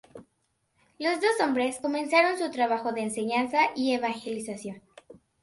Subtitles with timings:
[0.97, 4.81] Los dos hombres comenzaron su trabajo de enseñanza y evangelización.